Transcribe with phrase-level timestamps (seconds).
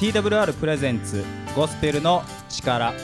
[0.00, 1.22] TWR プレゼンツ
[1.54, 2.94] ゴスペルの力。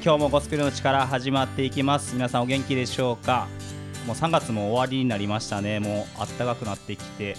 [0.00, 2.14] 今日もゴスペルの力始まっていきます。
[2.14, 3.48] 皆さんお元気でしょうか？
[4.06, 5.80] もう3月も終わりになりましたね。
[5.80, 7.36] もう暖かくなってきて。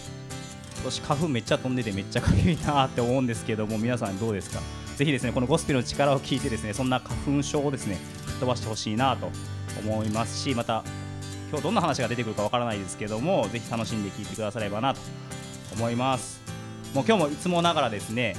[0.73, 4.59] 今年花粉めっちゃ飛んでてめっちゃかゆいなって思うんですけども皆さんどうですか？
[4.97, 9.31] ぜひですねこのゴスペルの力を聞いてですねそんな花粉症をですね吹っ飛ばしてほしいなと
[9.79, 10.83] 思いますしまた
[11.49, 14.99] 今日どんな話が出てくるかわからないですけどもぜひ楽しんで聞いてくださればなと
[15.75, 16.41] 思います。
[16.93, 18.35] もう今日もいつもながらですね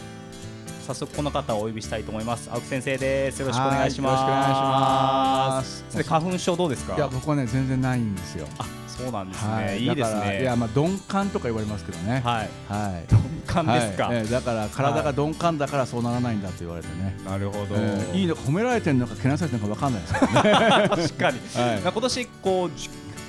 [0.86, 2.50] 早速この方をお呼びしたいと思います。
[2.52, 3.40] 青木先生です。
[3.40, 4.10] よろしくお願いします。
[4.10, 5.84] よろしくお願いします。
[5.90, 6.96] それ花粉症どうですか？
[6.96, 8.46] いや僕はね全然ないんですよ。
[8.58, 9.82] あそうなんですね、はい。
[9.82, 10.42] い、いですね。
[10.42, 12.20] いやまあ鈍感とか言われますけどね。
[12.24, 12.50] はい。
[12.68, 13.06] はい。
[13.10, 14.16] 鈍感ですか、はい。
[14.16, 18.18] ええだから体が鈍感だからそうならないんだと言われてね、なるほど、ええ。
[18.18, 20.88] いいのか褒められてるのかけなされてるのかわかんないですけどね。
[20.90, 21.80] 確かに、はい。
[21.80, 22.70] 今年こう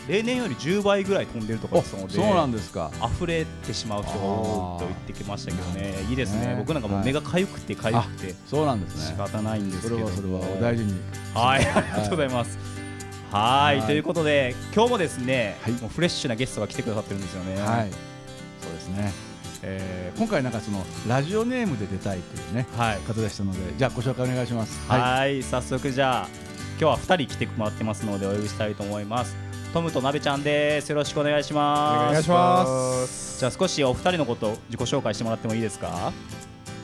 [0.08, 2.92] 例年より10倍ぐらい飛んでるとかですのでそうなんですか。
[3.16, 5.94] 溢れてしまう人が多いと言ってきましたけどね。
[6.10, 6.48] いいですね。
[6.48, 6.56] ね。
[6.58, 8.36] 僕なんかもう目が痒くて痒くて。
[8.48, 9.06] そうなんですね。
[9.08, 9.96] 仕方ないんですけど。
[9.96, 10.94] それはそれはお大事に。
[11.34, 12.58] はい、 ありがとうございます。
[13.32, 13.88] はい、はい。
[13.88, 15.74] ということで、今日もですね、はい。
[15.74, 17.62] もうフレッシュなゲストが来てくださってるんですよね。
[17.62, 17.90] はい。
[18.62, 19.12] そうですね、
[19.62, 24.80] えー今回なんかそのラジオネームで出たいというねはい、方でしたのでじゃあご紹介お願いします。
[24.88, 26.28] はい、早速じゃあ、
[26.80, 29.53] 今日は二人来てもらってますので、お呼びしたいと思います。
[29.74, 30.90] トムとなべちゃんです。
[30.92, 32.10] よろしくお願いします。
[32.10, 32.64] お願いしま
[33.08, 33.40] す。
[33.40, 36.14] じゃあ、少しお二人のこと、自己紹介してもらってもいいですか？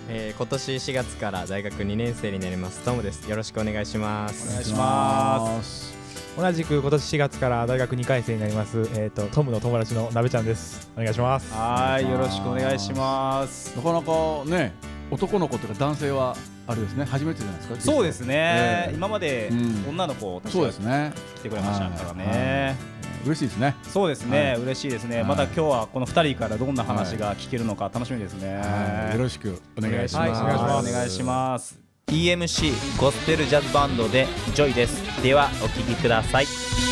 [0.09, 3.29] えー、今年4月から大学2年生になりますトムです。
[3.29, 4.49] よろしくお願いします。
[4.49, 5.95] お願いします
[6.35, 13.75] 同じく今年4月から大学2回生になります、えー、とトムの友達のなべちゃんですお願いしますはい、よろしくお願いします。
[13.75, 14.73] なかなかね
[15.11, 16.35] 男の子というか男性は
[16.69, 17.03] あれですね。
[17.03, 17.81] 初めてじゃないですか？
[17.81, 18.93] そうですね、ええ。
[18.93, 19.85] 今までうん。
[19.89, 21.11] 女の子たちそうがですね。
[21.37, 22.25] 来てくれましたからね。
[22.25, 23.75] はい嬉しいですね。
[23.83, 24.61] そうですね、はい。
[24.61, 25.25] 嬉しいですね、はい。
[25.25, 29.17] また今日はこの2人からどんな話が聞けるのか楽しみですね、はい。
[29.17, 30.41] よろしくお願いします。
[30.41, 30.89] はい。
[30.89, 31.77] お願いします。
[32.08, 34.25] EMC ゴスペルジャズバンドで
[34.55, 35.21] ジョイです。
[35.21, 36.89] ではお聴きください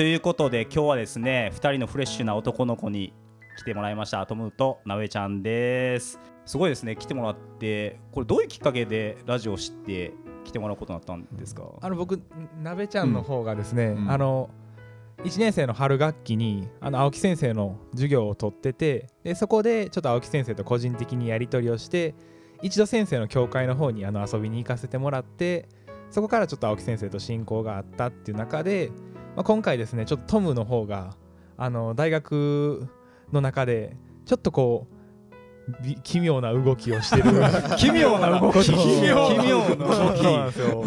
[0.00, 3.12] ということで今日はですね2人のフレッシュな男の子に
[3.58, 4.24] 来てもらいました。
[4.24, 6.18] トムとなべちゃんです。
[6.46, 6.96] すごいですね。
[6.96, 10.14] 来てもらってこれどういうきっかけでラジオを知って
[10.46, 12.18] 来てもらうことになったんですか、あの僕
[12.62, 14.10] なべちゃんの方がですね、うん。
[14.10, 14.48] あの
[15.18, 22.14] 1年生の春学期にあの青木先生の授業を取っててでそこでちょっと青木先生と個人的にやり取りをして
[22.62, 25.68] 一度先生の教会の方にあの遊びに行かせてもらって
[26.10, 28.90] そこからちょっと青木先生と親交があったっていう中で、
[29.36, 31.16] まあ、今回ですねちょっとトムの方が
[31.56, 32.88] あの大学
[33.32, 35.00] の中でちょっとこう
[35.82, 37.30] び奇妙な動きをしてる。
[37.78, 38.64] 奇妙な動き。
[38.72, 39.28] 奇妙
[39.76, 40.80] な動きなんですよ。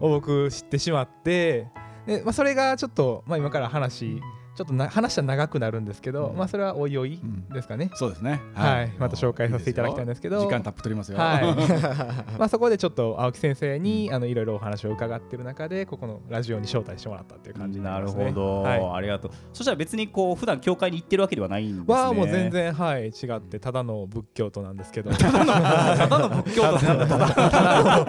[0.00, 1.68] を僕知ってしまって。
[2.06, 4.20] で、まあ、それがちょっと、まあ、今から話
[4.54, 6.36] ちょっとな話したら長くなるんですけど、うん。
[6.36, 8.42] まあそれはおいおいうんですかね、そうですね。
[8.54, 8.92] はい。
[8.98, 10.40] また紹介させていただきたいんですけど。
[10.40, 11.18] 時間たっぷり取りますよ。
[11.18, 11.44] はい。
[12.38, 18.30] まあそこでちょっと青木先生にあのいろいろお話を伺ってる中でここのラジオに招待してもらったっていう感じにななるりますね。
[18.30, 18.90] ほど、はい。
[18.96, 19.30] ありがとう。
[19.54, 21.94] そしたら別にこう普段教会に行ってるわけではないんですね。
[21.94, 25.10] はもう全然はい違ってただの仏教徒なんですけど。
[25.12, 27.06] ただの 仏教徒ってなんだ。
[27.08, 28.04] ただ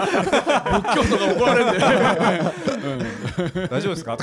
[0.81, 1.80] 仏教とか怒られるんで。
[3.69, 4.18] 大丈夫ですか？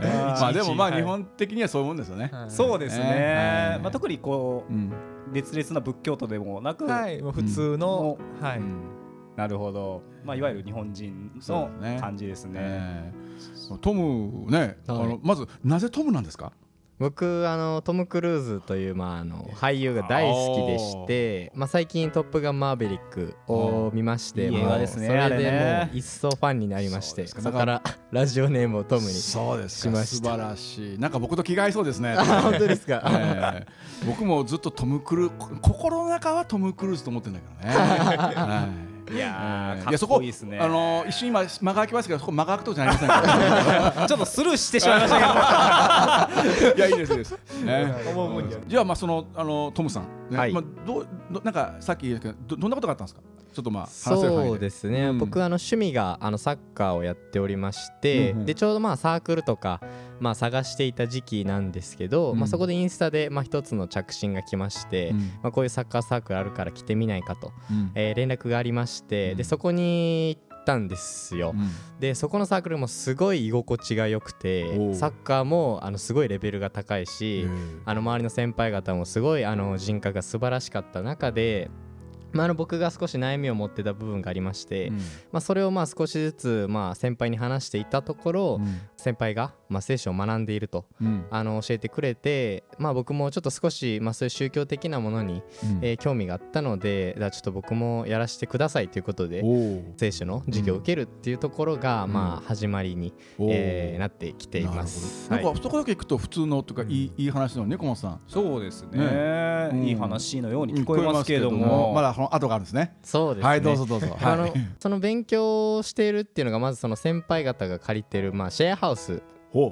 [0.00, 1.00] まあでもまあはい。
[1.00, 2.30] 日本的にはそういうもんですよね。
[2.32, 2.50] はい。
[2.50, 4.90] そうですね、ねまあ、特にこうん。
[4.90, 8.60] う烈烈な仏教徒でもなく、普通の、はい、
[9.36, 11.98] なるほど、まあ、いわゆる日本人のそうですね。
[12.00, 12.52] 感じですね。
[12.60, 15.08] ええトムね、あはい。
[15.08, 16.52] のまずなぜトムなんですか？
[16.98, 29.90] 僕あのトム・クルーズという、まあ、あの俳優が大好きでして、まあ、最近「トップガンマーヴェリック」を見ましていい映画ですねもうそれでねもう一層ファンになりましてそこからラジオネームをトムにそうですか。
[29.90, 30.98] しました素晴らしい。
[30.98, 32.14] なんか僕と気が合いそうですね。
[32.18, 37.76] あ本当ですか、ええ僕もずっとトム・クルー心の中はトム・クルーズと思ってるんだけどね。
[38.34, 40.58] はいいやいいですね。
[40.58, 43.08] あの一瞬今間が空きますけどそこ間が空くとこじゃありません
[43.94, 44.06] か？
[44.08, 45.16] ちょっとスルーしてしまいました
[46.66, 46.76] けど。
[46.76, 47.38] いやいいですいいです。
[48.66, 53.20] じゃあまあそのあのトムさん、ねはいまあどうどなんかさっき言ったけどどどんなことがあったんですか？
[53.52, 53.86] ちょっとまあ。
[53.86, 54.70] そうで。
[54.70, 55.18] すね、うん。
[55.18, 58.46] 僕あの趣味があのサッカーをやっておりまして、うんうん。
[58.46, 59.80] でちょうどまあサークルとか、
[60.20, 62.38] まあ、探していた時期なんですけど、うん。
[62.38, 65.18] まあ、そこでインスタでまあ一つの着信が来まして、うん。
[65.18, 67.90] まあ、こういうサッカーサークルあるから来てみないかと、うん。
[67.94, 69.36] えー連絡がありまして、うん。
[69.38, 71.70] でそこに行ったんですよ、うん。
[71.98, 74.94] でそこのサークルもすごい居心地が良くおてう。
[74.94, 77.46] サッカーもあのすごいレベルが高いし、
[77.84, 81.70] あの周りの先輩方もすごいあの人格が素晴らしかった中で、
[82.32, 84.90] まあ、あの僕が少し悩みを持ってた部分がありまして、
[85.32, 88.60] まあ、それをまあ少しずつまあ先輩に話していたところ、
[88.96, 91.26] 先輩がまあ聖書を学んでいるとうん。
[91.30, 95.78] あの教えてくれて、まあ、僕もちょっと少しまあそういう宗教的なものに、うん。
[95.82, 99.42] えー興味があったのでだからちょっと僕もやらせてくださいということで
[99.96, 102.12] 聖書の授業を受けるっていうところが、うん。
[102.12, 103.48] まあ始まりに、おー。
[103.50, 105.30] えーなってきています。
[105.30, 105.44] はい。
[105.44, 108.20] なんかそこだけ行くと普通のとかいいいい話なのね小松さん。
[108.28, 108.98] そうですね。
[108.98, 109.68] ね。
[109.72, 109.82] うん。
[109.84, 112.96] いい話のように聞こえますけれど聞こえも、まだその後があるんですね。
[113.04, 113.48] そうですね。
[113.48, 114.16] はいどうぞどうぞ。
[114.20, 114.52] あのはい。
[114.80, 119.22] その勉強をしているっていうのがまずその先輩方が借りてるまあシェアハウス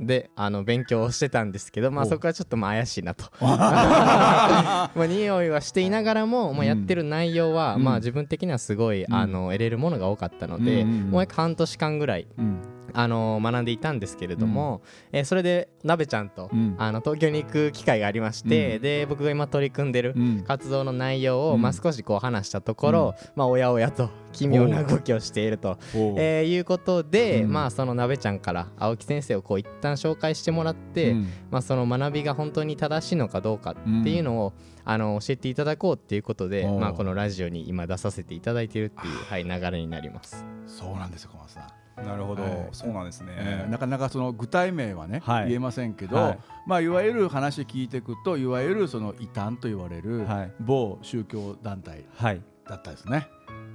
[0.02, 3.24] であの勉強をしてたんですけどまあそこはちょっとまあ怪しいなと。
[3.40, 7.82] まあ匂いはしていながらもまあやってる内容はうん。
[7.82, 9.06] まあ自分的にはすごいん。
[9.12, 14.80] あの得れるものが多かったのでもう約半年間ぐらいうんあの学んでいたんですけれども、
[15.12, 16.74] えーそれでなべちゃんと、うん。
[16.78, 18.82] あの東京に行く機会がありまして、うん。
[18.82, 20.44] で僕が今取り組んでるうん。
[20.44, 21.62] 活動の内容を、うん。
[21.62, 25.78] まあ、少しこう話したところ、まあ、おやおやと奇妙な動きをしていると、
[26.16, 27.52] えーいうことで、うん。
[27.52, 31.28] まあそのなべちゃんから青木先生をこう一旦紹介してもらって、うん。
[31.50, 34.52] まあ、その学びが本当に正しいのかどうかっていうのを、
[34.84, 40.44] あの教えていただこうっていうことで、まあ、このラジオに今出させていただいているっていう、はい、流れになります。
[40.66, 41.85] そうなんですよ小松さん。
[42.04, 42.68] なるほど、はい。
[42.72, 45.48] そうなんですね、えーなかなかその具体名はね、はい。
[45.48, 46.38] 言えませんけど、はい。
[46.66, 50.52] まあいわゆる話聞いていくといわゆるその異端と言われるはい。
[50.60, 52.42] 某宗教団体はい。
[52.68, 53.28] だったですね。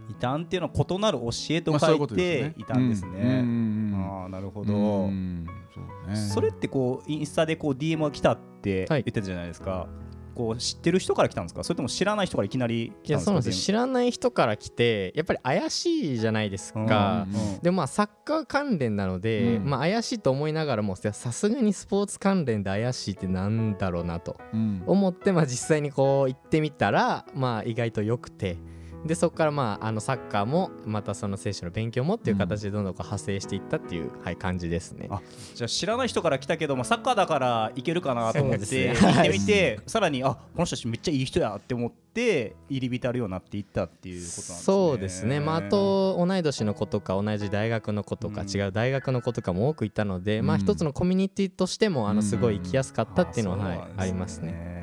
[0.10, 2.50] 異端っていうのは異なる教えと書いことですね。
[2.52, 3.40] て異端ですね。
[3.42, 4.08] うん。
[4.22, 4.74] ああなるほうど。
[5.08, 5.46] ん。
[5.74, 6.16] そうね。
[6.16, 9.02] それってこうインスタでこう DM が来たって言はい。
[9.02, 9.88] ってたじゃないですか。
[10.36, 11.64] こう知ってる人から来たんですか？
[11.64, 13.26] それとも知らない人からいきなり来いやたんですか？
[13.26, 13.64] そうなんですよ。
[13.64, 17.28] 知らない人から来てやっぱり怪しいじゃないですうんか。
[17.30, 17.60] うん。
[17.60, 19.70] でもまあサッカー関連なので、うん。
[19.70, 24.84] まあ怪しいと思いながらもさすがにスポーツ関連で怪しいってなんだろうなとうん。
[24.86, 28.58] 思って、まあ、実際にこう行ってみたら、まあ、意外と良くて
[29.06, 35.08] でそこからまああのサッカーもまたその選手の勉強もっていう形でどんどんこう派生していったっていう、はい、感じですね。
[35.10, 35.22] あ
[35.56, 44.56] じゃあ知らない人から来たけど、まあ、サッカーだからいけるかなと思って行ってみて、さらにあこの人たちめっちゃいい人やって思って入り浸るようになっていったっていうことなんですね。
[44.60, 48.48] そうですね、まあ、あと同い年の子とか同じ大学の子とかうん。
[48.50, 52.18] 違う大学の子とかも多くいたので、まあうん一つのコミュニティとしてもあうん。
[52.18, 54.81] のすごい行きやすかったっていうのは、はいありますね。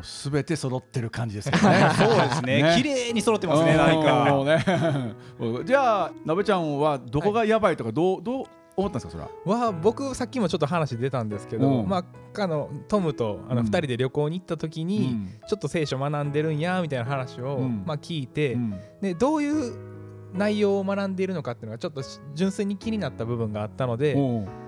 [0.00, 1.60] うすべて揃ってる感じですよね。
[1.96, 2.74] そうですね。
[2.76, 4.02] 綺麗に揃ってますねなん。
[4.02, 4.44] か。
[4.44, 5.64] ね。
[5.64, 8.44] じゃあなべちゃんはどこがやばいとかどうどう
[8.76, 9.66] 思ったんですかそれは？
[9.66, 11.88] は僕さっきもちょっと話出たんですけど、うん。
[11.88, 13.66] まああのトムとあのうん。
[13.66, 17.82] 2人で旅行に行った時に、ちょっと聖書学んでるんやみたいな話を、うん。
[17.86, 18.80] まあ、聞いて、うん。
[19.00, 19.90] でどういう
[20.32, 22.02] 内容を学んでいるのかっていうのがちょっと
[22.34, 24.16] 純粋に気になった部分があったので、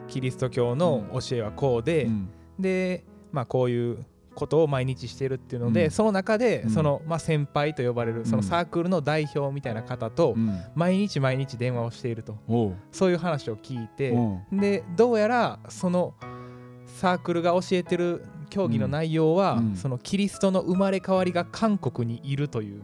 [0.08, 2.30] キリスト教の教えはこうで、うん。
[2.58, 5.90] で、まあ、こういうことを毎日しているっていうので、うん。
[5.90, 6.70] その中で、うん。
[6.70, 10.60] その、まあ、先輩と呼ばれるそのサークルの代表みたいな方と、うん。
[10.74, 12.38] 毎日毎日電話をしていると。
[12.48, 12.74] おう。
[12.90, 14.14] そういう話を聞いて、
[14.52, 16.14] でどうやらその
[16.86, 19.76] サークルが教えてる競技の内容は、うん。
[19.76, 22.82] そのキリストの生まれ変わりが韓国にいるという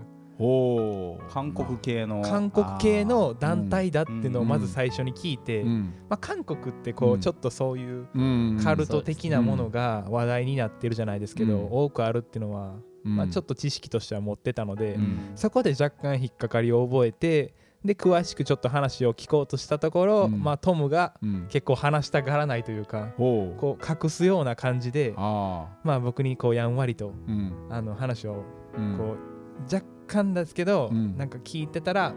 [1.28, 2.23] 韓国系の。
[2.23, 4.49] 韓国系の団体だっていうのをうん。
[4.49, 5.95] まず最初に聞いて、うん。
[6.09, 7.21] まあ、韓国ってこううん。
[7.21, 8.61] ちょっとそういううん。
[8.62, 11.68] カルト的なものが話題になってるじゃないですけど、うん。
[11.71, 13.16] 多くあるっていうのは、うん。
[13.16, 15.18] まあ、ちょっと知識としては持ってたので、うん。
[15.35, 17.54] そこで若干引っかかりを覚えて
[17.85, 20.42] で詳しくちょっと話を聞こうとしたところ、うん。
[20.42, 21.47] まあ、トムがうん。
[21.49, 23.61] 結構話したがらないというかほう。
[23.61, 27.52] こう隠すような感じで、あまあ、僕にこうやんわりとあうん。
[27.71, 28.45] あの話を
[28.76, 28.97] うん。
[28.97, 31.17] こう若干ですけど、うん。
[31.17, 32.17] なんか聞いてたらん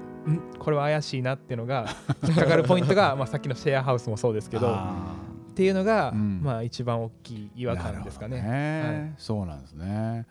[0.58, 1.86] これは怪しいなっていうのが
[2.24, 5.16] 引っかかるポイントがまあさっきのシェアハウスもそうですけどっあ
[5.54, 6.42] ていうのが、うん。
[6.42, 8.42] まあ一番大きい違和ー感ですかね。
[8.42, 9.14] なるほどね。
[9.18, 10.26] そうなんですね。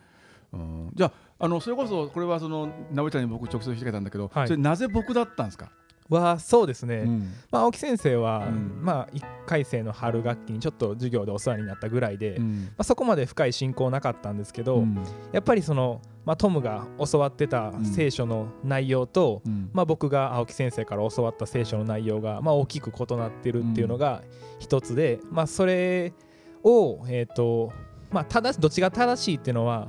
[0.53, 0.91] うん。
[0.95, 1.13] じゃあ
[1.45, 4.49] あのそれこそこれはその直ちゃんに僕直接聞けたんだけど、はい。
[4.49, 5.71] それなぜ僕だったんですか、
[6.11, 7.33] はそうですね、うん。
[7.51, 8.79] まあ、青木先生は、うん。
[8.83, 12.69] まあ1回生の春学期にちょっと授業でお世話になったぐらいで、まうん。
[12.79, 14.99] あ、そこまで深い信仰なかったんですけど、うん。
[15.33, 17.85] やっぱりその、まあ、トムが教わってたうん。
[17.85, 19.71] 聖書の内容と、うん。
[19.73, 24.23] まあ、僕が青木先生から教わった聖書の内容が、まあ、大きく異なってるっていうのが
[24.59, 26.13] 一つで、まあ、それ
[26.63, 27.73] を、えーと
[28.11, 29.89] まあ、正しどっちが正しいっていうのは、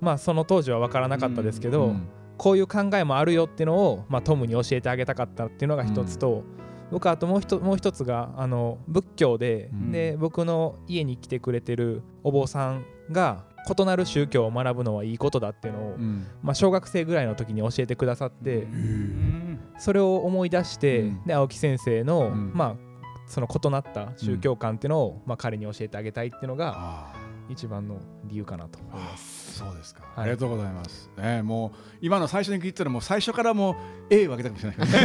[0.00, 2.08] まあ、その当時は分からなかったですけど、うん。
[2.36, 6.42] こういう考えもあるよっていうのを、まあ、トムに教えてあげたかったっていうのが一つと、
[6.90, 9.92] 僕あともう一もう一つがあの仏教で,、うん。
[9.92, 16.26] で僕の家に来てくれてるお坊さんが異なる宗教を学ぶのはいいことだっていうのを、うん。
[16.42, 19.60] まあ、小学生ぐらいの時に教えてくださって、うん。
[19.78, 21.24] それを思い出して、うん。
[21.24, 22.52] で青木先生の、うん。
[22.54, 22.94] まあ
[23.26, 27.13] その異なった宗教観っていうのを、まあ、彼に教えてあげたいっていうのがあ
[27.48, 29.58] 一番の理由かなと思いあます。
[29.58, 30.22] そうですか、はい。
[30.22, 33.74] ありがとうございます、ね、もう今の最初に聞いてたらもう最初からもう
[34.10, 34.76] A をあげたかもしれない。
[34.78, 34.96] 今日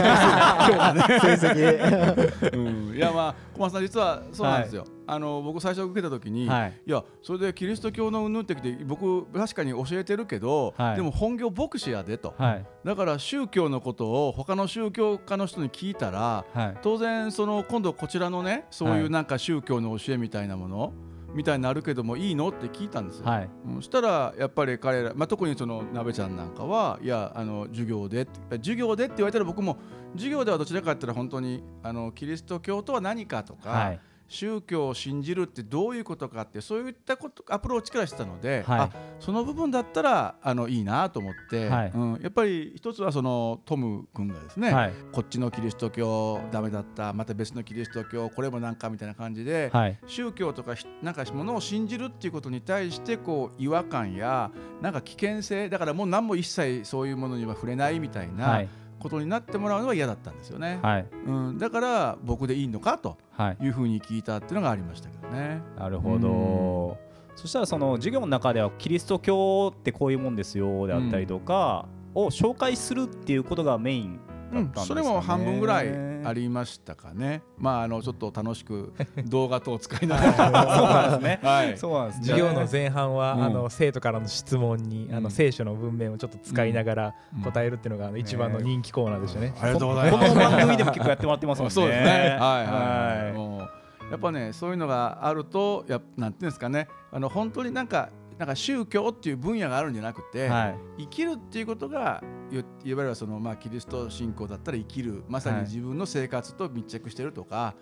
[0.71, 2.57] はね成績。
[2.57, 6.73] うん、いやまあ小松さん実はそうなんですよ、あの僕最初受けた時に、い、はい。
[6.85, 10.95] やそれでキリスト教のうんぬんってきて僕確かに教えてるけど、はい。
[10.95, 12.65] でも本業牧師やでと、はい。
[12.85, 16.77] だから宗教のことを他の宗教家の人に聞いたらはい。
[16.81, 20.93] 当然その今度こちらのねそういうなんか宗教の教えみたいなもの、
[21.33, 22.49] みたいになるけどもいいの？
[22.49, 23.25] って聞いたんですよ。
[23.25, 23.49] はい。
[23.67, 29.77] うんそしたらやっぱり彼ら、まあ、特にその鍋ちゃんなんかはいやあの授業で授業でって言われたら僕も
[30.13, 38.79] 授業ではどちらかと言ったら本当にあのキリスト教とは何かとか、はい宗教を信じるってどういうことかってそういったことアプローチからしてたので、はい。
[38.81, 41.91] あその部分だったらあのいいなと思って、はい。
[41.93, 44.93] うん、やっぱり一つはそのトム君がですね、はい。
[45.11, 49.97] こっちのキリスト教ダメだったまた別のキリスト教これもなんかみたいな感じで、はい。
[50.05, 58.69] 宗教とかひなんかものを信じるっていうことに対してこう違和感やなんか危険性だからもう何も一切そういうものには触れないみたいはない
[58.99, 61.05] ことになってもらうのは嫌だったんですよね、はい。
[61.25, 63.65] うん、だから僕でいいのかとはい。
[63.65, 65.61] いうふうに聞いたっていうのがありましたけどね。
[65.77, 66.97] なるほど。
[67.35, 74.19] そしたらその授業の中ではキリスト教ってこういうもんですよであったりとかを紹介するっていうことがメイン
[74.53, 75.89] だったんですかねそれも半分ぐらい
[76.25, 77.41] ありましたかね。
[77.57, 78.93] まああのちょっと楽しく
[79.25, 80.33] 動画等を使いながら。
[80.75, 81.77] そうなんですね はい。
[81.77, 89.53] そうなんですね授業の前半は、うんあの生徒からの質問に、あうんの聖書の文面をちょっと使いながらうん答えるっていうのが、あの一番の人気コーナーでしたね。
[89.61, 90.35] ありがとうございこます。
[90.35, 92.09] の 番組でも結構やってもらってますもんねそうですね。
[92.09, 93.23] はいはい。
[93.25, 93.69] はいもう
[94.11, 100.75] やっぱねそういうのがあるとやなんていうんですかねあの本当になんかなんか宗教っていう分野があるんじゃなくて、はい。
[100.99, 102.55] 生きるっていうことがい
[102.89, 105.65] いわゆるそのまあキリスト信仰だったら生きるまさにはい。
[105.65, 107.75] 自分の生活と密着してるとか、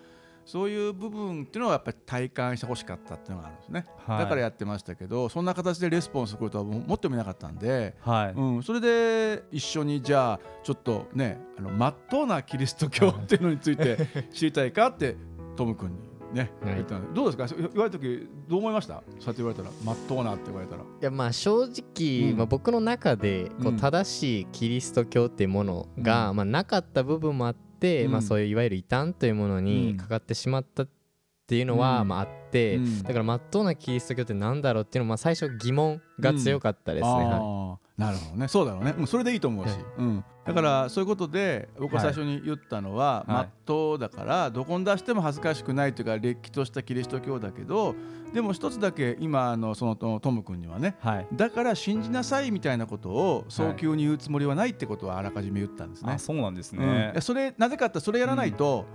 [0.44, 4.18] そういう部分っていうのはやっぱり体感してほしかったっていうのがあるんですね、はい。
[4.18, 8.32] だからやってましたけどそんな形でレスポンス来るとは思ってもいなかったんで、はい。
[8.32, 15.16] うん、それで一緒にじゃあちょっとねあの真っ当なキリスト教っていうのについて知りたいかって
[15.54, 16.84] トム君にね、はい。
[17.14, 17.46] どうですか？
[17.46, 18.94] 言われた時どう思いました？
[18.94, 19.70] そうやって言われたら。
[19.84, 20.82] 真っ当なって言われたら。
[20.82, 22.36] いやまあ正直、うん。
[22.36, 23.76] まあ、僕の中でこうん。
[23.76, 28.12] う正しいキリスト教っていうものが、まあ、なかった部分もあって、うん。
[28.12, 29.64] まあ、そういういわゆる異端というものうん。
[29.64, 30.88] にかかってしまったっ
[31.46, 32.08] ていうのは、うん。
[32.08, 33.02] まあ、あって、うん。
[33.02, 37.10] だからまっとうなキリスト教ってなんだろうっていうのは、まあ、最初疑問が強かったですね。
[37.10, 37.24] はい。
[37.24, 38.46] あーなるほどね。
[38.46, 39.78] そうだろうね、うん、それでいいと思うし、はい。
[39.98, 43.30] うん、だからそういうことで僕は最初に言ったのは、はい。
[43.32, 47.96] まっとうだからどこに出しても恥ずかしくないというかれっきとしたキリスト教だけど
[48.32, 51.26] でも一つだけ今あのそのトトム君にはねはい。
[51.32, 56.12] だから信じなさいみたいなことを早急に言うつもりはないってことはあらかじめ言ったんですね。
[56.12, 57.14] あそうなんですうん。
[57.20, 58.86] それなぜかってそれやらないと、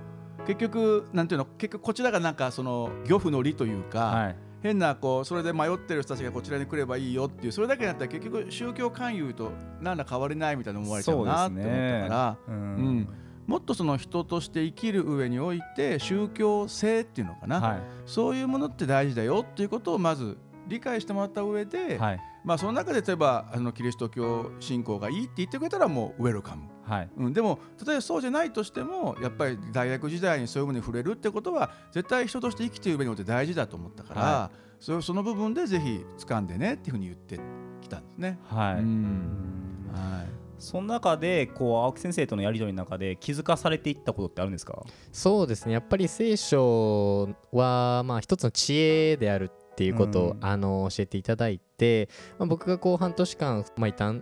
[0.45, 4.35] 結局なんていうの結局こちらがなんかその漁夫の利というか、はい。
[4.63, 12.99] 変なこうそれで迷ってる人たちがこちらに来ればいいよっていうそれだけだったら結局宗教勧誘と何ら変わりないみたいな思われちゃうなって思ったからううん。
[12.99, 13.09] ん。
[13.45, 17.81] もっとその人として生きる上において宗教性っていうのかな、はい。
[18.05, 20.37] そういうものって大事だよっていうことをまず
[20.69, 26.63] 理解してもらった上で、はいまあその中で例えばあのキリスト教信仰がいいって言ってくれたらもうウェルカム。
[26.83, 27.09] はい。
[27.15, 37.39] うん、でも例えばそうじゃないとしてもやっぱり大学時代にそういうものに触れるってことは絶対人として生きている上において大事だと思ったから、はそれその部分でぜひ掴んでねっていうふうに言って
[37.81, 38.37] きたんですね。
[38.49, 39.89] はい、うん。
[39.93, 40.27] はい。
[40.59, 44.81] その中でこう青木先生とのやり取りの中で気づかされていったことってあるんですか？
[45.11, 45.73] そうですね。
[45.73, 50.45] やっぱり聖書はまあ一つの知恵であるっていうことを、うん。
[50.45, 54.21] あの教えていただいて、まあ、僕がこう半年間、まあ、異端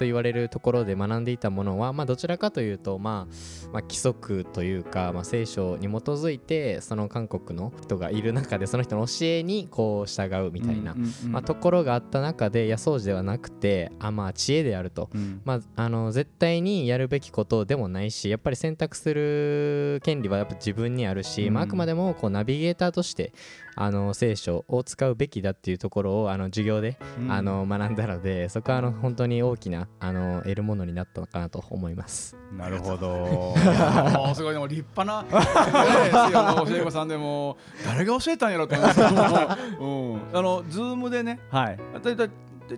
[0.00, 3.34] と言われるところで学んでいたものは、まあ、どちらかというと、まあ
[3.70, 10.96] まあ、規則というか、まあ、聖書に基づいてその韓国の人がいる中でその人の教えにこう従うみたいな、
[11.42, 15.10] ところがあった中でいやそうではなくてあまあ知恵であると。
[15.14, 15.42] うん。
[15.44, 21.52] まあ、あの絶対にやるべきことでもないしやっぱり選択する権利はやっぱ自分にあるし、うん。
[21.52, 23.34] まあ、あくまでもこうナビゲーターとして
[23.76, 27.32] あの聖書を使うべきだっていうところをあの授業で、うん。
[27.32, 32.36] あの学んだのでそこはあの本当に大きなあの得るものになったのかなと思います。
[32.56, 33.54] なるほど。
[34.34, 34.52] すごい。
[34.52, 39.22] でも立派な、ね、教え子さんでも誰が教えたんやろと思うんですけど
[39.80, 41.78] も、うん、あのズームでねはい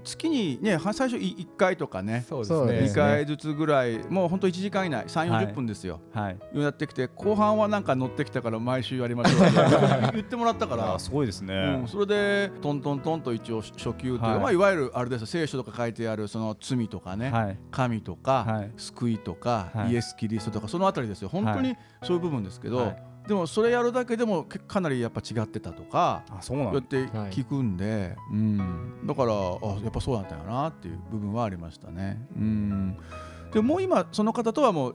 [0.01, 6.39] 月にねは最初1回とかねそうです2回ずつぐらいもうほんと1時間以内3 4 0分ですよ、はい。
[6.55, 9.41] やってきて後半はなんか乗ってきたから毎週やりましょう。
[9.43, 10.95] っ て言ってもらったから。
[10.95, 14.19] あすごいですうねん、それでトントントンと一応初級といういい。
[14.19, 17.59] まあ、いわゆるあれです聖書とか書いてあるその罪とかね、はい。
[17.71, 18.71] 神とか、はい。
[18.77, 19.93] 救いとか、はい。
[19.93, 21.29] イエス・キリストとかそのあたりですよ。
[21.29, 26.25] 本当にそういう部分ですけど、はいでもそれやるだけでもけかなりやっぱ違ってたとか。
[26.29, 26.73] あそうなんだ。
[26.75, 26.97] やって
[27.31, 29.39] 聞くんで、うん、だからあ
[29.83, 32.27] やっぱそうなんだよなっていう部分はありましたね。
[32.37, 32.97] うん、
[33.53, 34.95] でもう今その方とはもう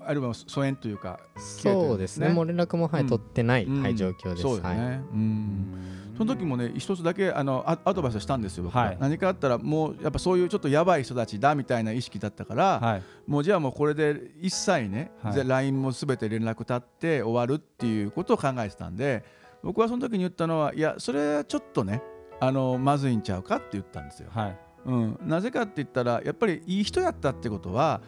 [0.00, 2.28] あるいは疎遠というかそうですね。
[2.28, 3.82] もう連絡も、はいうん取ってない、うん。
[3.82, 4.42] はい、状況です。
[4.42, 4.94] そうですね、はい。
[4.96, 8.84] うんその時もね一つだけあのアアドバイスしたんですよ、僕は。
[8.84, 8.98] はい。
[8.98, 13.02] 何かあったらもうやっぱそういうちょっとやばい人たちだみたいな意識だったから、はい。
[13.26, 15.32] もうじゃあもうこれで一切ね、はい。
[15.34, 19.24] ぜ LINE もすべて連絡立って終わるっていうことを考えてたんで
[19.62, 22.02] 僕はその時に言ったのはいやそれはちょっとね
[22.40, 24.30] あのまずいんちゃうかって言ったんですよ。
[24.30, 24.58] はい。
[24.86, 28.00] うん、なぜかって言ったらやっぱりいい人やったってことは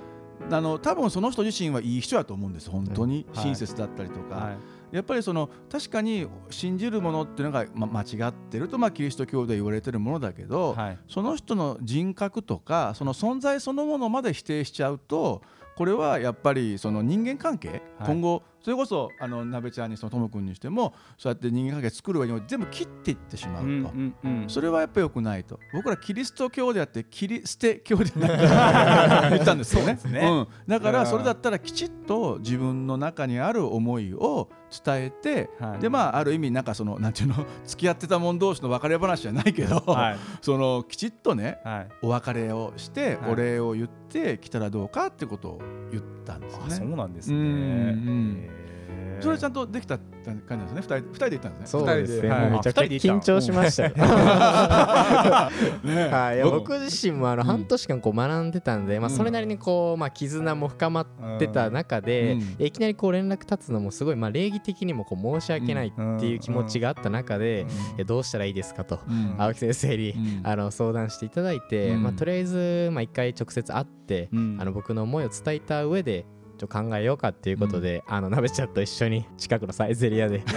[0.50, 3.26] あの多分その人自身はいい人やと思うんです本当に。
[3.34, 3.44] はい。
[3.44, 4.56] 親切だったりとか、はい
[4.90, 10.98] やっぱりその確かに信じるものっていうのが、ま、間違ってると、まあ、キリスト教で言われてるものだけど、はい。
[11.08, 15.42] その人の人格とかその存在そのものまで否定しちゃうと
[15.76, 17.80] これはやっぱりその人間関係、はい。
[18.06, 23.66] 今後それこそあの鍋ちゃんにそのともくんにしてもそうやって人間関係作る上にも全部切っていってしまうと。
[23.66, 24.50] うんうんうん。
[24.50, 25.58] それはやっぱ良くないと。
[25.72, 29.98] 僕らキリスト教であってキリステ教でない 言ったんですよね。
[30.04, 30.20] ね。
[30.20, 31.06] うん、だからうん。
[31.06, 34.50] それだったらきちっと自分の中にある思いを
[34.84, 35.78] 伝えて、はい。
[35.78, 40.18] でまあある意味なんかそのなんていうの付き合ってた者同士の別れ話じゃないけど、はい。
[40.42, 41.88] そのきちっとねはい。
[42.02, 43.32] お別れをして、はい。
[43.32, 46.96] お礼を言ってきたらどうかってことを言ったんですあそうね。
[46.96, 47.38] なんですね。
[47.38, 48.57] うんうん
[49.20, 50.80] それちゃんとできた感じなんですね。
[50.80, 51.66] 二人二人で行ったんですね。
[51.66, 53.92] そうですね、めちゃくちゃ緊張しましたよ。
[56.10, 59.16] はい、いや僕僕自身もあの半年間こう学んでたんで、まあ、うん。
[59.16, 62.66] それなりにこう、まあ、絆も深まってた中で、うん。
[62.66, 69.34] いきなりこう連絡立つのもすごい、まあ、礼儀的にもこう申し訳ないっていう気持ちがあった中で、えどうしたらいいですかと、うん。
[69.38, 70.40] 青木先生に、うん。
[70.44, 72.02] あの相談していただいて、うん。
[72.02, 74.58] まあ、とりあえず、まあ、一回直接会って、うん。
[74.60, 76.26] あの僕の思いを伝えた上で
[76.58, 80.42] ちょっと考えようかっていうことで、あの鍋ちゃんと一緒に近くのサイゼリアで。
[80.50, 80.56] 会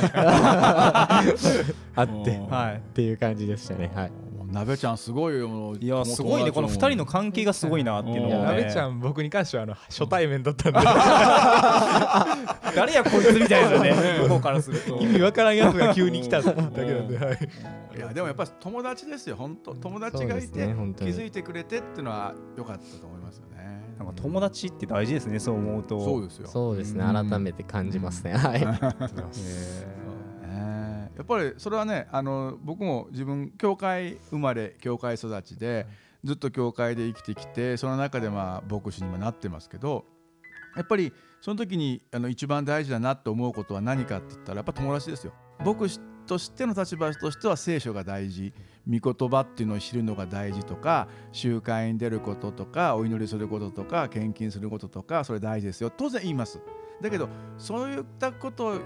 [2.05, 2.77] ってはい。
[2.77, 3.91] っていう感じでしたね。
[3.93, 4.11] はい。
[4.51, 8.45] 鍋ちゃんすごいよもういやすごいねこの二人の関係がすごいなっていうのがね。
[8.45, 10.79] なべちゃん僕に関してはあの初対面だったんで。
[12.75, 13.93] 誰やこいつみたいなね。
[14.23, 14.97] 向こうからすると。
[14.97, 16.73] 意味わからんやつが急に来ただけなん。
[16.73, 16.81] で、
[17.17, 17.37] はい、
[17.95, 19.75] いやでもやっぱ友達ですよ本当。
[19.75, 20.55] 友達がいて、気
[21.05, 23.60] づいてくれてっていうのは良かったと思いますよね
[24.03, 26.03] なんか友達って大事ですねそう思うと。
[26.03, 26.47] そうですよ。
[26.47, 27.29] そうですねうん。
[27.29, 28.33] 改めて感じますね。
[28.33, 28.61] はい。
[31.17, 35.85] やっぱりそれはねあの僕も自分教会生まれ教会育ちで
[36.23, 40.05] ずっと教会で生きてきてその中でまあ牧師にもなってますけど
[40.75, 45.33] やっぱりその時にあの一番大事だなと思うことは何かって言ったらやっぱ友達ですよ。
[45.63, 48.53] 牧師としての立場としては聖書が大事
[48.89, 56.59] 御言葉っていうのを知るのが大事とか集会に出ることとかお祈りすることとか献金することとかそれ大事ですよ当然言います。
[57.01, 58.79] だけどそういったこと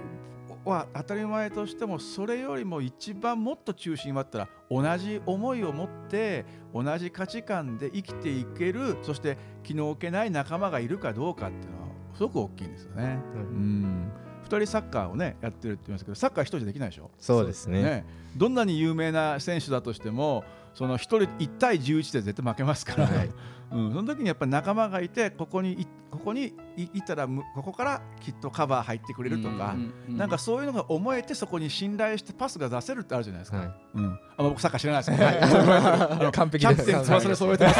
[0.63, 13.19] は当たり前としてもそれよりも一番もっと中心はあったら同じ思いを持って同じ価値観で生きていけるそして気の置けない仲間がいるかどうかっていうのはすごく大きいんですよね。
[13.33, 14.11] うん
[14.45, 17.09] 2人サッカーをねやってるって言いますけどサッカー一人できないでしょ？
[17.19, 17.83] そうですね。
[17.83, 18.05] ね
[18.37, 23.29] どんなに有名な選手だとしてもその1人1対11で絶対負けますから、はい
[23.71, 29.75] うん、その時にやっぱり仲間がいてここにいここにいいたらむここからきっとカバー入ってくれるとか、
[30.07, 33.57] なんかそういうのが思えてそこに信頼してパスが出せるってあるじゃないですか。
[33.57, 33.71] はい。
[33.95, 36.75] うん、あ僕サッカー知らないですけど、は完璧です。
[36.75, 37.71] キャプテン翼でそうやってま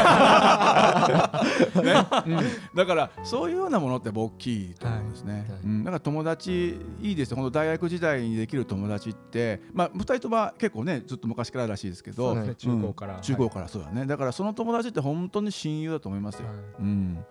[1.72, 1.82] す、
[2.26, 2.36] ね。
[2.36, 5.60] うん、だからそういうようなものって大きいと思うんですね、はい。
[5.64, 7.36] うん、だから友達いいですよ。
[7.36, 12.54] 本当大学時代にできる友達ってまあ2人とも結構ねずっと昔かららしいですけどね。
[12.54, 13.16] 中高から。
[13.16, 13.68] うん中高から。
[13.68, 16.56] そうだね、だからその友達って本当に親友だと思いますよ、はい。
[16.80, 17.24] うん。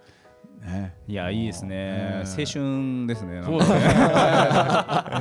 [0.61, 0.95] ね。
[1.07, 1.69] いやいいですね。
[1.69, 2.23] ね。
[2.25, 3.83] 青春ですねそうだね。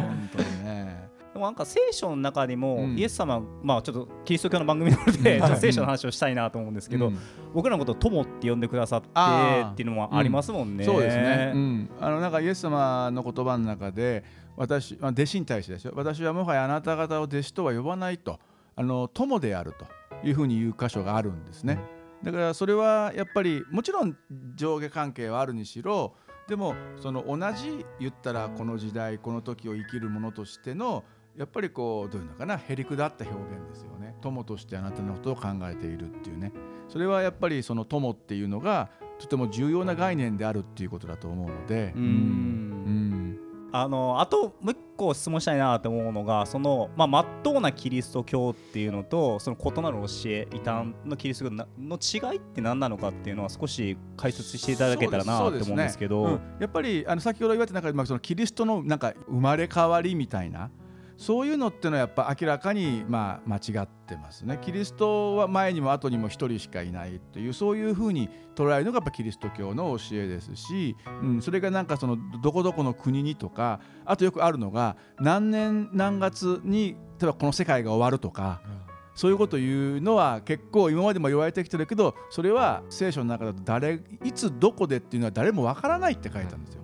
[0.07, 1.09] 本当にね。
[1.33, 2.97] でもなんか聖書の中にも、うん。
[2.97, 7.19] イエス様まあちょっとキリスト教の番組なので、ちょっと聖書の話をしたいなと思うんですけど、うん。
[7.55, 10.85] 僕らのことを友って呼んでくださってっていうのもありますもんね。
[10.85, 14.25] そうですね、うん、あのなんかイエス様の言葉の中で
[14.57, 15.93] 私、まあ、弟子に対してですよ。
[15.97, 18.39] 私はもはやあなた方を弟子とは呼ばないと。
[18.77, 19.87] あの友であると
[20.27, 21.79] いうふうに言う箇所があるんですね、
[22.25, 24.17] だからそれはやっぱりもちろん
[24.57, 26.15] 上下関係はあるにしろ
[26.49, 31.05] でもその同じ言ったらこの時代この時を生きる者としての
[31.37, 34.15] やっぱりこうどういうのかなへりくだった表現ですよね。
[34.21, 36.53] 友としてあなたのことを考えているっていうね。
[36.89, 41.93] それはやっぱりその友っていうのがとても重要な概念であるっていうことだと思うので。
[41.97, 42.74] うんうん。
[43.77, 56.25] あのあともう一個質問したいなと思うのがそのまあ真っ当なキリスト教っていうのとその異なる教え異端のキリスト教の違いって何なのかっていうのは少し解説していただけたらなと思うんですけど。
[56.25, 60.71] うんやっぱりあの先ほど言われた中で、まあ、そのキリストのなんか生まれ変わりみたいな
[61.17, 64.59] そういうのってのはやっぱ明らかにまあ間違ってますね。
[64.61, 78.61] キリストは前にも後にも一人しかいないというそういうふうに捉えるのがやっぱキリスト教の教えですし、うん、それがなんかそのどこどこの国にとかあとよくあるのが何年何月に例えばこの世界が終わるとか。
[79.15, 86.84] そういうこと言うのは結構今までも言われてきてるけどそれは聖書の中だと誰いつどこでっていうのは誰もわからないって書いてあるんですよ。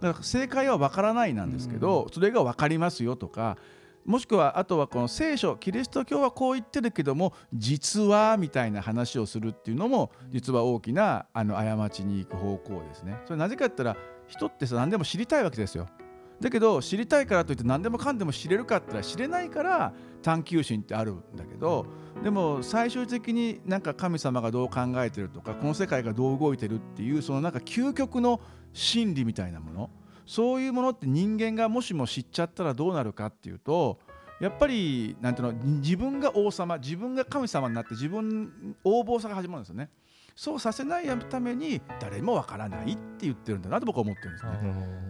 [0.00, 3.56] だから正解はわからないなんですけど、それがわかりますよとか
[4.04, 13.18] もしくはあとはこの聖書キリスト教はこう言ってるけども実はみたいな話をするっていうのも実は大きなあの過ちに行く方向ですね。
[13.26, 15.86] それなぜかって言ったら人ってさ何でも知りたいわけですよ。
[16.40, 21.86] だけど知りたいからといって何でもかんでも知れるかって言ったら知れないから探求心ってあるんだけど
[22.22, 28.40] でも最終的になんか神様がどう考えてるとかこの世界がどう動いてるっていうそのなんか究極の
[28.72, 29.90] 真理みたいなもの
[30.26, 33.98] そういうものって人間がもしも知っちゃったらどうなるかっていうと
[34.40, 39.90] やっぱりなんていうの自分が王様自分が神様になって自分横暴さが始まるんですよね。
[40.34, 44.50] そうさせないために誰もわからないって言ってるんだなと僕は思ってるんですね。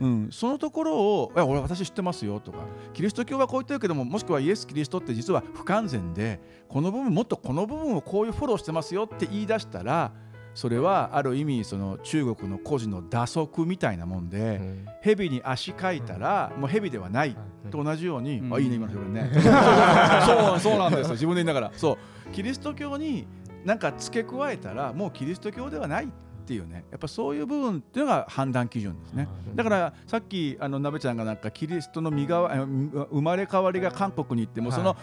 [0.01, 2.59] うん、そのところを「いや俺私知ってますよ」とか
[2.93, 10.13] 「キリスト教はこう言ってるけどももしくはイエス・キリストって実は不完全でこの部分もっとこの部分をこういうフォローしてますよ」って言い出したら
[10.55, 14.61] それはある意味その中国の孤児の打足みたいなもんで、
[15.01, 17.37] 蛇に足かいたらもう蛇ではない
[17.71, 18.55] と同じように、うん。
[18.55, 19.31] あいいね今の表現ね。
[20.27, 21.13] そうそうなんですよ。
[21.13, 21.73] 自分で言いながら。
[21.77, 22.33] そう。
[22.33, 23.27] キリスト教に
[23.65, 26.09] なんか付け加えたらもうキリスト教ではないっ
[26.47, 26.85] ていうね。
[26.91, 29.29] やっぱそういう部分っていうのが判断基準ですね。
[29.55, 32.65] だからさっきあのなべちゃんがなんかキリストの身が
[33.11, 34.79] 生まれ変わりが韓国に行っても、はい。
[34.79, 34.97] その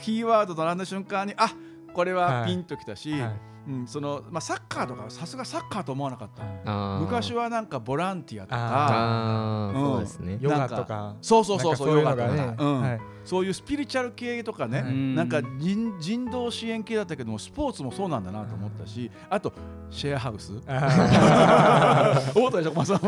[0.00, 1.52] キーワードと並んだ瞬間にあ
[1.92, 2.46] これははい。
[2.48, 6.42] ピンときたし、はいうん、そのまあ、サッカーとかはさすがサッカーと思わなかった、
[7.00, 9.72] 昔はなんかボランティアとか。
[9.74, 9.82] うん。
[9.82, 10.38] そうですね。
[10.40, 11.16] ヨガとか。
[11.22, 12.82] そうそうそうそうヨガねとかうん。
[12.82, 13.00] はい。
[13.24, 19.52] そういうスピリチュアル系とかね、うんなんか人人道支援系だったけどもスポーツもそうなんだなと思ったし、あと
[19.90, 20.52] シェアハウス。
[20.66, 23.00] あ 思ったでしょ小松さん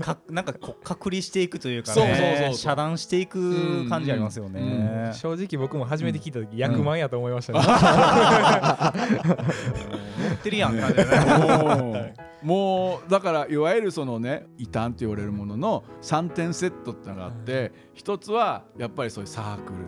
[0.00, 0.52] かなんか
[0.84, 2.54] 隔離していくというかそうそうそうねそう。
[2.54, 4.60] 遮断していく感じありますよね。
[4.60, 7.60] ー正直僕も初めて聞いた時役満やと思いましたね
[9.70, 12.14] 持ってるやんって感じだね。
[12.42, 19.78] もうだからいわゆるそのね異端と言われるものの3点セットってのがあって一つはやっぱりそういうサークル。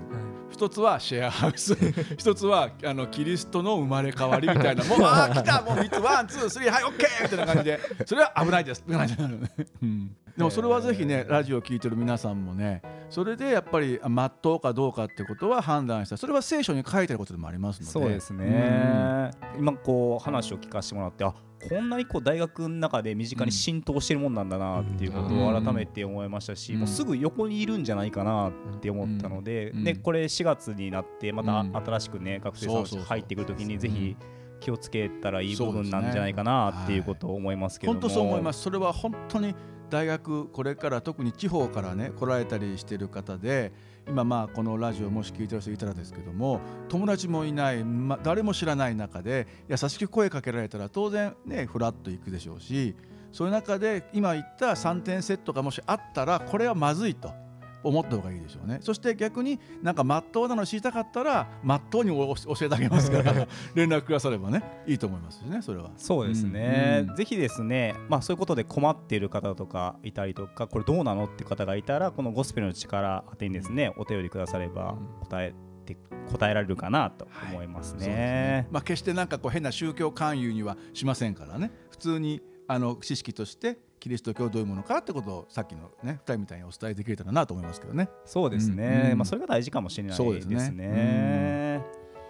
[0.51, 1.75] 一つはシェアハウス。
[2.19, 7.81] 一つはあのキリストの生まれ変わりみたいな もうああ来たもう3つ one two three はいオッケーみたいな感じで。
[8.05, 8.83] それは危ないです。
[8.83, 9.51] って感じなのね、
[9.83, 16.17] うんでもそれはぜひねラジオを聞いてる皆さんもねそれでやっぱりあ真っ当かどうかってことは判断した。
[16.17, 17.93] それは聖書に書いてあることでもありますので。
[17.93, 19.31] そうですね。
[19.59, 21.35] 今こう話を聞かせてもらってあ
[21.69, 26.79] こんなにこう大学の中で身近に浸透してるもんなんだなっていうことを改めて思いましたし、うん。
[26.81, 29.85] もうすぐ横にいるんじゃないかなって思ったので、うん。
[29.85, 31.73] でこれ4月になってまうん。
[31.73, 33.07] た新しくね学生さんそうそうそう。
[33.09, 34.17] 入ってくるときにぜひ
[34.61, 38.01] 気をつけたらいい部分なんじゃないかなっていうことを思いますけども。
[38.01, 38.63] 本当そう思います。
[38.63, 39.55] それは本当に
[39.93, 43.73] 大学これから特に地方からね来られたりしてる方で
[44.09, 52.95] 今まあこのラジオもし聞いてる人いたらですけども友達もいない、ま、誰も知らない中で優しく声かけられたら当然ねフラッと行くでしょうし
[53.33, 57.42] そういう中で今言った3点セットがもしあったらこれはまずいと。
[57.83, 58.79] 思った方がいいでしょうね。
[58.81, 63.33] そして逆になんかまっとうなの知りたかったらまっとうにお教えてあげますから。
[63.75, 65.91] 連絡くださればねいいと思いますしねそれは。
[65.97, 75.97] そうですね、うんぜひですね、まあ、そういうことで困っている方とかいたりとかこれどうなのっていう方がいたらこのゴスペルの力宛てにですねお便りくだされば答えて
[76.31, 77.93] 答えられるかなと思いますね。
[77.93, 78.69] そうですね。
[78.71, 81.71] まあ、決してなんかこう変な宗教勧誘にはしませんからね。
[81.91, 88.09] 普通にあの知識としてキリスト教どういうものかってことをさっきのね2人みたいにお伝えできれたらなと思いますけどね。
[88.25, 89.19] そうですね、うんうん。
[89.19, 90.89] まあ、それが大事かもしれないそうでですすね。
[90.89, 91.85] ね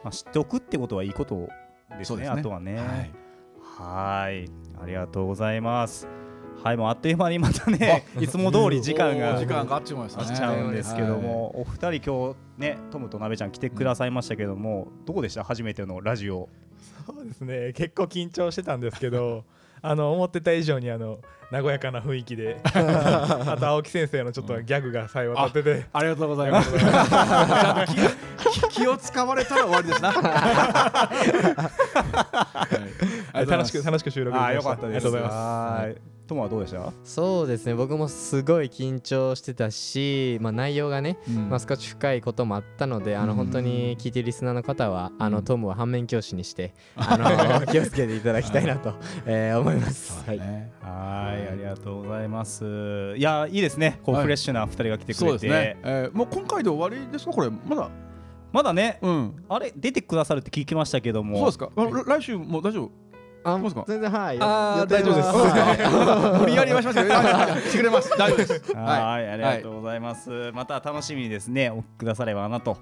[0.04, 1.48] まあ、知っておくってことはいいこと
[1.98, 2.28] ですね、ね。
[2.28, 2.76] あとはね。
[2.76, 3.10] はい。
[3.62, 4.50] はい。
[4.82, 6.06] ありがとうございます。
[6.62, 15.42] はい、もうあっという間にまたね、いつも通り時間おがー時間があっちゃいましちゃうんですけども、お二人今日ね、トムとなべちゃん来てくださいましたけども、どうでした？
[15.42, 16.50] 初めてのラジオ。
[17.06, 17.72] そうですね。
[17.72, 19.44] 結構緊張してたんですけど
[19.82, 21.18] あの思ってた以上にあの
[21.50, 22.60] 和やかな雰囲気で。
[22.72, 26.72] あと青木先生のちょっとギャグが最後立ってて、ありがとうございます。
[28.70, 30.12] 気を使われたら終わりですな。
[33.32, 33.46] はい。
[33.46, 34.46] 楽しく楽しく収録できました。
[34.46, 35.06] あーよかったです。
[35.06, 36.34] ありがとうございますはい。
[36.34, 36.92] トムはどうでした？
[37.04, 48.94] そうですね僕もすごい緊張してたし、まあ、内容がね、うんまあ、少し深いこともあったのであのうん本当に聞いてるリスナーの方はあうんのトムを反面教師にして あの気をつけていただきたいなと、
[49.26, 50.22] えー思います。
[50.26, 53.14] はいねはい、ありがとうございます。
[53.16, 54.00] いや、いいですね。
[54.02, 55.76] こうはいフレッシュな二人が来てくれて、そうですね。
[55.82, 57.32] えーもう今回で終わりですか？
[57.32, 57.90] これまだ？
[58.52, 59.34] まだね、うん。
[59.48, 59.72] あれ？
[59.76, 61.70] 出てくださるって聞きましたけども、そうですか？
[62.06, 63.01] 来週も大丈夫？
[63.44, 67.02] あそうですか全然はいあ大丈夫ですはい無理やりしまして
[67.82, 68.10] くれます。
[68.16, 68.72] 大丈夫です。
[68.74, 70.52] はい、ありがとうございます。
[70.52, 72.78] また楽しみにですね、お聞きくださればなと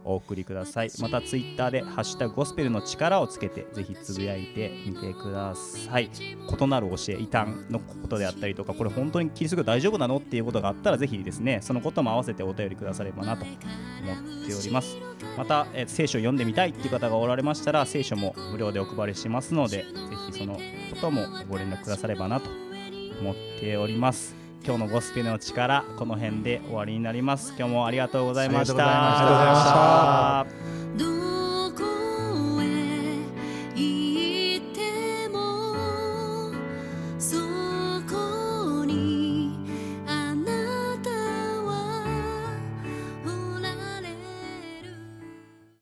[0.06, 0.90] お送りください。
[1.00, 6.10] またツイッターで「ハッシュタグゴスペルの力」をつけてぜひつぶやいてみてください。
[6.14, 10.18] 異なる教え異端のことであったりとかこれ本当にキリスト教大丈夫なの？
[10.18, 14.98] っていうことがあったらぜひですねそのことも合わせてお便りくださればなと思っております。
[15.38, 19.86] また、えー聖書を読んでみたいっていう方がおられましたら聖書も無料でお配りしますのでぜ
[20.32, 20.60] ひそのこ
[21.00, 22.50] ともご連絡くださればなと
[23.22, 24.43] 思っております。
[24.66, 27.54] 今日のゴスペの力この辺で終わりになります。
[27.58, 28.74] 今日もありがとうございました。
[28.74, 31.43] ありがとうございました。